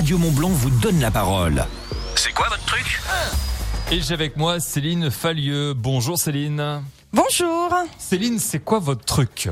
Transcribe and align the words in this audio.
Radio 0.00 0.16
Montblanc 0.16 0.48
vous 0.48 0.70
donne 0.70 0.98
la 0.98 1.10
parole. 1.10 1.62
C'est 2.16 2.32
quoi 2.32 2.48
votre 2.48 2.64
truc 2.64 3.02
Et 3.90 4.00
j'ai 4.00 4.14
avec 4.14 4.38
moi 4.38 4.58
Céline 4.58 5.10
Fallieux. 5.10 5.74
Bonjour 5.74 6.16
Céline. 6.16 6.82
Bonjour. 7.12 7.68
Céline, 7.98 8.38
c'est 8.38 8.60
quoi 8.60 8.78
votre 8.78 9.04
truc 9.04 9.50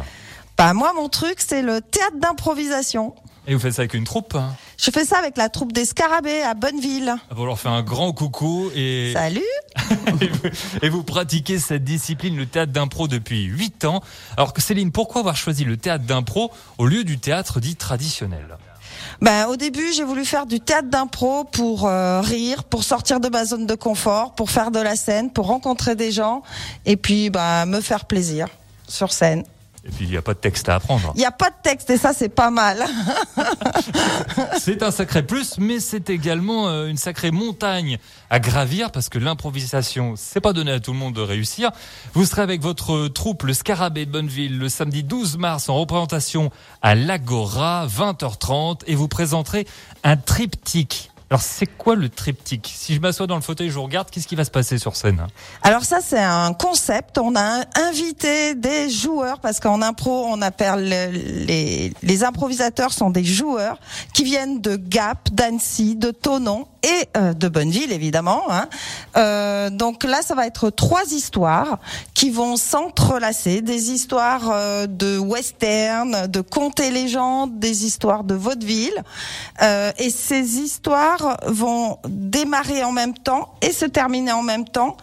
Bah 0.56 0.72
moi 0.72 0.94
mon 0.94 1.10
truc 1.10 1.42
c'est 1.46 1.60
le 1.60 1.82
théâtre 1.82 2.16
d'improvisation. 2.16 3.14
Et 3.46 3.52
vous 3.52 3.60
faites 3.60 3.74
ça 3.74 3.82
avec 3.82 3.92
une 3.92 4.04
troupe 4.04 4.36
hein 4.36 4.54
Je 4.78 4.90
fais 4.90 5.04
ça 5.04 5.18
avec 5.18 5.36
la 5.36 5.50
troupe 5.50 5.72
des 5.72 5.84
Scarabées 5.84 6.40
à 6.40 6.54
Bonneville. 6.54 7.14
Vous 7.30 7.44
leur 7.44 7.60
faites 7.60 7.70
un 7.70 7.82
grand 7.82 8.14
coucou 8.14 8.70
et, 8.74 9.12
Salut. 9.12 9.42
et, 10.22 10.28
vous, 10.28 10.48
et 10.80 10.88
vous 10.88 11.02
pratiquez 11.02 11.58
cette 11.58 11.84
discipline, 11.84 12.38
le 12.38 12.46
théâtre 12.46 12.72
d'impro, 12.72 13.06
depuis 13.06 13.44
8 13.44 13.84
ans. 13.84 14.02
Alors 14.38 14.54
que 14.54 14.62
Céline, 14.62 14.92
pourquoi 14.92 15.20
avoir 15.20 15.36
choisi 15.36 15.66
le 15.66 15.76
théâtre 15.76 16.06
d'impro 16.06 16.50
au 16.78 16.86
lieu 16.86 17.04
du 17.04 17.18
théâtre 17.18 17.60
dit 17.60 17.76
traditionnel? 17.76 18.56
Bah 19.20 19.48
au 19.48 19.56
début 19.56 19.92
j'ai 19.92 20.04
voulu 20.04 20.24
faire 20.24 20.46
du 20.46 20.60
théâtre 20.60 20.88
d'impro 20.88 21.44
pour 21.44 21.86
euh, 21.86 22.20
rire, 22.20 22.64
pour 22.64 22.84
sortir 22.84 23.20
de 23.20 23.28
ma 23.28 23.44
zone 23.44 23.66
de 23.66 23.74
confort, 23.74 24.34
pour 24.34 24.50
faire 24.50 24.70
de 24.70 24.80
la 24.80 24.96
scène, 24.96 25.30
pour 25.30 25.46
rencontrer 25.46 25.94
des 25.94 26.12
gens 26.12 26.42
et 26.86 26.96
puis 26.96 27.30
bah 27.30 27.66
me 27.66 27.80
faire 27.80 28.04
plaisir 28.04 28.48
sur 28.86 29.12
scène. 29.12 29.44
Et 29.88 29.92
puis 29.92 30.04
il 30.04 30.10
n'y 30.10 30.16
a 30.16 30.22
pas 30.22 30.34
de 30.34 30.38
texte 30.38 30.68
à 30.68 30.76
apprendre. 30.76 31.12
Il 31.14 31.18
n'y 31.18 31.24
a 31.24 31.30
pas 31.30 31.50
de 31.50 31.56
texte 31.62 31.90
et 31.90 31.96
ça 31.96 32.12
c'est 32.12 32.28
pas 32.28 32.50
mal. 32.50 32.84
C'est 34.58 34.82
un 34.82 34.90
sacré 34.90 35.22
plus, 35.22 35.58
mais 35.58 35.80
c'est 35.80 36.10
également 36.10 36.68
euh, 36.68 36.88
une 36.88 36.96
sacrée 36.96 37.30
montagne 37.30 37.98
à 38.28 38.38
gravir 38.38 38.90
parce 38.90 39.08
que 39.08 39.18
l'improvisation, 39.18 40.14
c'est 40.16 40.40
pas 40.40 40.52
donné 40.52 40.72
à 40.72 40.80
tout 40.80 40.92
le 40.92 40.98
monde 40.98 41.14
de 41.14 41.20
réussir. 41.20 41.70
Vous 42.12 42.24
serez 42.24 42.42
avec 42.42 42.60
votre 42.60 43.08
troupe, 43.08 43.44
le 43.44 43.54
Scarabée 43.54 44.04
de 44.04 44.10
Bonneville, 44.10 44.58
le 44.58 44.68
samedi 44.68 45.04
12 45.04 45.38
mars 45.38 45.68
en 45.68 45.74
représentation 45.76 46.50
à 46.82 46.94
l'Agora, 46.94 47.86
20h30, 47.86 48.80
et 48.86 48.94
vous 48.94 49.08
présenterez 49.08 49.66
un 50.04 50.16
triptyque. 50.16 51.10
Alors 51.30 51.42
c'est 51.42 51.66
quoi 51.66 51.94
le 51.94 52.08
triptyque? 52.08 52.72
Si 52.74 52.94
je 52.94 53.00
m'assois 53.00 53.26
dans 53.26 53.34
le 53.34 53.42
fauteuil, 53.42 53.68
je 53.68 53.74
vous 53.74 53.82
regarde, 53.82 54.08
qu'est-ce 54.10 54.26
qui 54.26 54.34
va 54.34 54.44
se 54.44 54.50
passer 54.50 54.78
sur 54.78 54.96
scène? 54.96 55.26
Alors 55.62 55.84
ça 55.84 56.00
c'est 56.00 56.18
un 56.18 56.54
concept. 56.54 57.18
On 57.18 57.36
a 57.36 57.64
invité 57.76 58.54
des 58.54 58.88
joueurs 58.88 59.40
parce 59.40 59.60
qu'en 59.60 59.82
impro 59.82 60.26
on 60.26 60.40
appelle 60.40 60.88
les, 60.88 61.92
les 62.02 62.24
improvisateurs 62.24 62.92
sont 62.94 63.10
des 63.10 63.24
joueurs 63.24 63.78
qui 64.14 64.24
viennent 64.24 64.62
de 64.62 64.76
Gap, 64.76 65.28
d'Annecy, 65.32 65.96
de 65.96 66.12
Tonon 66.12 66.66
et 66.82 67.08
euh, 67.16 67.32
de 67.32 67.48
Bonneville 67.48 67.92
évidemment. 67.92 68.42
Hein. 68.50 68.68
Euh, 69.16 69.70
donc 69.70 70.04
là 70.04 70.22
ça 70.22 70.34
va 70.34 70.46
être 70.46 70.70
trois 70.70 71.04
histoires 71.12 71.78
qui 72.14 72.30
vont 72.30 72.56
s'entrelacer, 72.56 73.60
des 73.60 73.90
histoires 73.90 74.50
euh, 74.50 74.86
de 74.86 75.18
western, 75.18 76.26
de 76.26 76.40
contes 76.40 76.80
et 76.80 76.90
légendes, 76.90 77.58
des 77.58 77.84
histoires 77.84 78.24
de 78.24 78.34
vaudeville 78.34 79.02
euh, 79.62 79.92
et 79.98 80.10
ces 80.10 80.58
histoires 80.58 81.38
vont 81.46 81.98
démarrer 82.08 82.84
en 82.84 82.92
même 82.92 83.14
temps 83.14 83.54
et 83.62 83.72
se 83.72 83.84
terminer 83.84 84.32
en 84.32 84.42
même 84.42 84.66
temps 84.66 84.96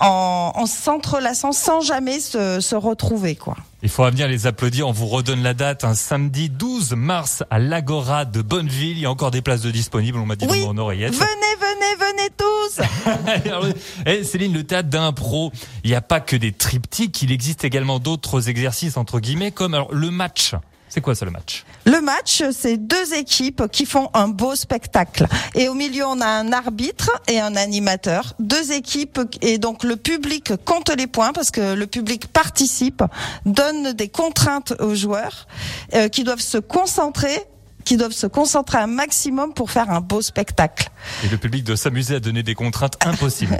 en, 0.00 0.52
en 0.54 0.66
s'entrelaçant 0.66 1.52
sans 1.52 1.80
jamais 1.80 2.20
se, 2.20 2.60
se 2.60 2.74
retrouver 2.76 3.36
quoi. 3.36 3.56
Il 3.82 3.88
faudra 3.88 4.10
bien 4.10 4.26
les 4.26 4.46
applaudir. 4.46 4.86
On 4.86 4.92
vous 4.92 5.06
redonne 5.06 5.42
la 5.42 5.54
date, 5.54 5.84
un 5.84 5.94
samedi 5.94 6.50
12 6.50 6.92
mars 6.92 7.42
à 7.50 7.58
l'Agora 7.58 8.26
de 8.26 8.42
Bonneville. 8.42 8.98
Il 8.98 9.00
y 9.00 9.06
a 9.06 9.10
encore 9.10 9.30
des 9.30 9.40
places 9.40 9.62
de 9.62 9.70
disponibles, 9.70 10.18
on 10.18 10.26
m'a 10.26 10.36
dit 10.36 10.46
Oui, 10.48 10.60
dans 10.60 10.74
mon 10.74 10.82
oreillette. 10.82 11.14
Venez, 11.14 11.26
venez, 11.58 11.96
venez 11.98 12.30
tous. 12.36 13.46
Alors, 13.46 13.66
eh, 14.04 14.22
Céline, 14.22 14.52
le 14.52 14.64
théâtre 14.64 14.90
d'impro, 14.90 15.50
il 15.82 15.90
n'y 15.90 15.96
a 15.96 16.02
pas 16.02 16.20
que 16.20 16.36
des 16.36 16.52
triptyques, 16.52 17.22
il 17.22 17.32
existe 17.32 17.64
également 17.64 17.98
d'autres 17.98 18.50
exercices, 18.50 18.98
entre 18.98 19.18
guillemets, 19.18 19.50
comme 19.50 19.72
alors, 19.72 19.92
le 19.94 20.10
match. 20.10 20.54
C'est 20.90 21.00
quoi 21.00 21.14
ça 21.14 21.24
le 21.24 21.30
match? 21.30 21.64
Le 21.86 22.00
match, 22.00 22.42
c'est 22.50 22.76
deux 22.76 23.14
équipes 23.14 23.62
qui 23.70 23.86
font 23.86 24.10
un 24.12 24.26
beau 24.26 24.56
spectacle. 24.56 25.26
Et 25.54 25.68
au 25.68 25.74
milieu, 25.74 26.04
on 26.04 26.20
a 26.20 26.26
un 26.26 26.52
arbitre 26.52 27.10
et 27.28 27.38
un 27.38 27.54
animateur. 27.54 28.34
Deux 28.40 28.72
équipes 28.72 29.20
et 29.40 29.58
donc 29.58 29.84
le 29.84 29.96
public 29.96 30.52
compte 30.64 30.90
les 30.90 31.06
points 31.06 31.32
parce 31.32 31.52
que 31.52 31.74
le 31.74 31.86
public 31.86 32.26
participe, 32.26 33.04
donne 33.46 33.92
des 33.92 34.08
contraintes 34.08 34.74
aux 34.80 34.96
joueurs 34.96 35.46
euh, 35.94 36.08
qui 36.08 36.24
doivent 36.24 36.40
se 36.40 36.58
concentrer 36.58 37.46
qui 37.90 37.96
doivent 37.96 38.12
se 38.12 38.28
concentrer 38.28 38.78
un 38.78 38.86
maximum 38.86 39.52
pour 39.52 39.72
faire 39.72 39.90
un 39.90 40.00
beau 40.00 40.22
spectacle. 40.22 40.90
Et 41.24 41.28
le 41.28 41.38
public 41.38 41.64
doit 41.64 41.76
s'amuser 41.76 42.14
à 42.14 42.20
donner 42.20 42.44
des 42.44 42.54
contraintes 42.54 42.96
impossibles. 43.04 43.58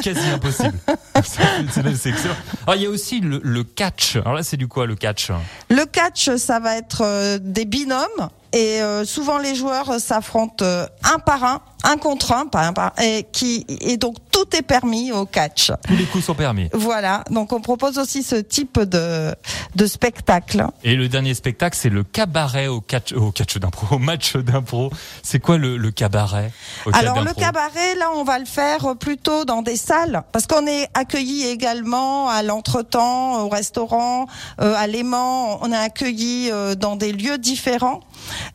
Quasi 0.00 0.28
impossibles. 0.32 0.78
C'est 1.24 1.96
c'est 1.96 2.10
excellent. 2.10 2.36
Alors, 2.68 2.76
il 2.76 2.82
y 2.82 2.86
a 2.86 2.88
aussi 2.88 3.18
le, 3.18 3.40
le 3.42 3.64
catch. 3.64 4.14
Alors 4.14 4.34
là, 4.34 4.44
c'est 4.44 4.56
du 4.56 4.68
quoi 4.68 4.86
le 4.86 4.94
catch? 4.94 5.32
Le 5.70 5.84
catch, 5.86 6.36
ça 6.36 6.60
va 6.60 6.76
être 6.76 7.00
euh, 7.02 7.38
des 7.42 7.64
binômes 7.64 8.28
et 8.54 8.80
euh, 8.80 9.04
souvent 9.04 9.38
les 9.38 9.56
joueurs 9.56 10.00
s'affrontent 10.00 10.64
euh, 10.64 10.86
un 11.02 11.18
par 11.18 11.42
un, 11.42 11.60
un 11.82 11.96
contre 11.96 12.32
un, 12.32 12.46
pas 12.46 12.62
un 12.62 12.72
par 12.72 12.92
un, 12.96 13.02
et 13.02 13.26
qui 13.32 13.66
et 13.68 13.96
donc 13.96 14.16
tout 14.30 14.56
est 14.56 14.62
permis 14.62 15.10
au 15.10 15.26
catch. 15.26 15.72
Tous 15.86 15.96
les 15.96 16.04
coups 16.04 16.24
sont 16.24 16.34
permis. 16.34 16.70
Voilà, 16.72 17.24
donc 17.30 17.52
on 17.52 17.60
propose 17.60 17.98
aussi 17.98 18.22
ce 18.22 18.36
type 18.36 18.78
de 18.80 19.34
de 19.74 19.86
spectacle. 19.86 20.66
Et 20.84 20.94
le 20.94 21.08
dernier 21.08 21.34
spectacle, 21.34 21.76
c'est 21.80 21.88
le 21.88 22.04
cabaret 22.04 22.68
au 22.68 22.80
catch, 22.80 23.12
au 23.12 23.32
catch 23.32 23.58
d'impro, 23.58 23.96
au 23.96 23.98
match 23.98 24.36
d'impro. 24.36 24.90
C'est 25.24 25.40
quoi 25.40 25.58
le, 25.58 25.76
le 25.76 25.90
cabaret 25.90 26.52
au 26.86 26.94
Alors 26.94 27.22
le 27.24 27.34
cabaret, 27.34 27.96
là, 27.96 28.10
on 28.14 28.22
va 28.22 28.38
le 28.38 28.44
faire 28.44 28.94
plutôt 28.98 29.44
dans 29.44 29.62
des 29.62 29.76
salles, 29.76 30.22
parce 30.30 30.46
qu'on 30.46 30.66
est 30.68 30.88
accueilli 30.94 31.46
également 31.46 32.28
à 32.28 32.44
l'entretemps, 32.44 33.42
au 33.44 33.48
restaurant, 33.48 34.26
euh, 34.60 34.74
à 34.76 34.86
l'aimant. 34.86 35.58
On 35.62 35.72
est 35.72 35.76
accueilli 35.76 36.50
euh, 36.52 36.76
dans 36.76 36.94
des 36.94 37.12
lieux 37.12 37.38
différents. 37.38 38.00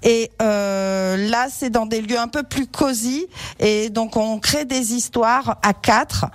Et 0.04 0.32
euh, 0.42 1.30
là, 1.30 1.48
c'est 1.52 1.70
dans 1.70 1.86
des 1.86 2.02
lieux 2.02 2.20
un 2.20 2.28
peu 2.28 2.44
plus 2.44 2.68
cosy. 2.68 3.28
Et 3.60 3.90
donc, 3.90 4.18
on 4.18 4.40
crée 4.40 4.66
des 4.66 4.94
histoires 4.94 5.58
à 5.62 5.74
quatre, 5.74 6.26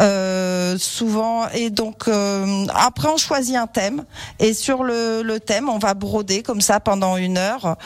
euh, 0.00 0.76
souvent. 0.78 1.48
Et 1.50 1.70
donc, 1.70 2.08
euh, 2.08 2.66
après, 2.74 3.08
on 3.08 3.16
choisit 3.16 3.56
un 3.56 3.66
thème. 3.66 4.04
Et 4.38 4.54
sur 4.54 4.84
le, 4.84 5.22
le 5.22 5.40
thème, 5.40 5.68
on 5.68 5.78
va 5.78 5.94
broder 5.94 6.42
comme 6.42 6.60
ça 6.60 6.80
pendant 6.80 7.16
une 7.16 7.38
heure 7.38 7.76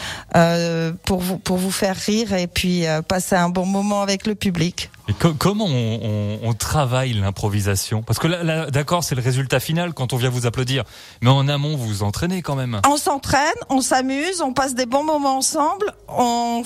pour 1.05 1.21
vous 1.21 1.39
pour 1.39 1.57
vous 1.57 1.71
faire 1.71 1.97
rire 1.97 2.33
et 2.35 2.47
puis 2.47 2.85
passer 3.09 3.37
un 3.37 3.49
bon 3.49 3.67
moment 3.67 4.03
avec 4.03 4.27
le 4.27 4.35
public. 4.35 4.91
Comment 5.19 5.67
on, 5.67 6.53
travaille 6.55 7.13
l'improvisation? 7.13 8.03
Parce 8.03 8.19
que 8.19 8.27
là, 8.27 8.71
d'accord, 8.71 9.05
c'est 9.05 9.15
le 9.15 9.23
résultat 9.23 9.61
final 9.61 9.95
quand 9.95 10.13
on 10.13 10.17
vient 10.17 10.31
vous 10.31 10.47
applaudir. 10.47 10.85
Mais 11.23 11.31
en 11.31 11.49
amont, 11.49 11.77
vous 11.77 11.87
vous 11.87 12.03
entraînez 12.03 12.43
quand 12.43 12.55
même. 12.55 12.81
On 12.87 12.97
s'entraîne, 12.97 13.41
on 13.69 13.81
s'amuse, 13.81 14.41
on 14.43 14.53
passe 14.53 14.75
des 14.75 14.87
bons 14.87 15.05
moments 15.05 15.39
ensemble, 15.39 15.95
on, 16.09 16.63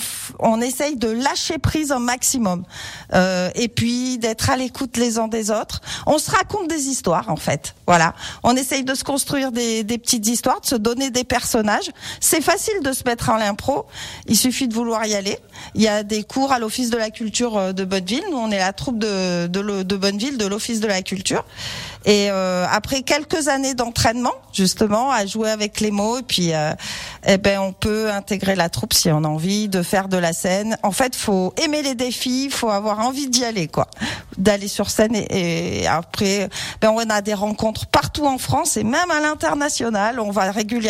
essaye 0.61 0.95
de 0.95 1.09
lâcher 1.09 1.57
prise 1.57 1.91
un 1.91 1.99
maximum 1.99 2.63
euh, 3.13 3.49
et 3.55 3.67
puis 3.67 4.17
d'être 4.17 4.49
à 4.49 4.55
l'écoute 4.55 4.97
les 4.97 5.19
uns 5.19 5.27
des 5.27 5.51
autres. 5.51 5.81
On 6.05 6.17
se 6.17 6.31
raconte 6.31 6.67
des 6.67 6.87
histoires 6.87 7.29
en 7.29 7.35
fait. 7.35 7.75
Voilà, 7.87 8.15
on 8.43 8.55
essaye 8.55 8.83
de 8.83 8.95
se 8.95 9.03
construire 9.03 9.51
des, 9.51 9.83
petites 9.83 10.27
histoires, 10.27 10.61
de 10.61 10.65
se 10.65 10.75
donner 10.75 11.11
des 11.11 11.23
personnages. 11.23 11.91
C'est 12.19 12.41
facile 12.41 12.81
de 12.83 12.91
se 12.93 13.03
mettre 13.05 13.29
en 13.29 13.37
l'impro, 13.37 13.85
il 14.27 14.37
suffit 14.37 14.67
de 14.67 14.73
vouloir 14.73 15.05
y 15.05 15.13
aller. 15.13 15.37
Il 15.75 15.81
y 15.81 15.87
a 15.87 16.03
des 16.03 16.23
cours 16.23 16.51
à 16.51 16.59
l'Office 16.59 16.89
de 16.89 16.97
la 16.97 17.09
culture 17.09 17.57
euh, 17.57 17.73
de 17.73 17.85
Bonneville. 17.85 18.23
On 18.35 18.51
est 18.51 18.59
la 18.59 18.73
troupe 18.73 18.99
de 18.99 19.47
Bonneville, 19.95 20.37
de 20.37 20.45
l'Office 20.45 20.79
de 20.79 20.87
la 20.87 21.01
culture. 21.01 21.43
Et 22.05 22.29
euh, 22.29 22.65
après 22.71 23.01
quelques 23.01 23.47
années 23.47 23.73
d'entraînement, 23.73 24.33
justement, 24.53 25.09
à 25.09 25.25
jouer 25.25 25.49
avec 25.49 25.81
les 25.81 25.89
mots, 25.89 26.19
et 26.19 26.21
puis, 26.21 26.53
euh, 26.53 26.71
eh 27.25 27.37
ben, 27.37 27.59
on 27.59 27.73
peut 27.73 28.11
intégrer 28.11 28.55
la 28.55 28.69
troupe 28.69 28.93
si 28.93 29.09
on 29.09 29.23
a 29.23 29.27
envie 29.27 29.67
de 29.67 29.81
faire 29.81 30.07
de 30.07 30.17
la 30.17 30.31
scène. 30.31 30.77
En 30.83 30.91
fait, 30.91 31.15
faut 31.15 31.53
aimer 31.63 31.81
les 31.81 31.95
défis, 31.95 32.49
faut 32.51 32.69
avoir 32.69 32.99
envie 32.99 33.27
d'y 33.27 33.43
aller, 33.43 33.67
quoi, 33.67 33.87
d'aller 34.37 34.67
sur 34.67 34.91
scène. 34.91 35.15
Et, 35.15 35.81
et 35.81 35.87
après, 35.87 36.47
ben, 36.79 36.91
on 36.91 37.09
a 37.09 37.21
des 37.21 37.33
rencontres 37.33 37.87
partout 37.87 38.27
en 38.27 38.37
France 38.37 38.77
et 38.77 38.83
même 38.83 39.09
à 39.09 39.19
l'international. 39.19 40.19
On 40.19 40.29
va 40.29 40.51
régulièrement 40.51 40.85